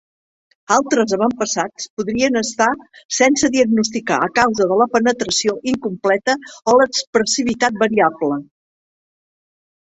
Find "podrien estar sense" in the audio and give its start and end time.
1.99-3.49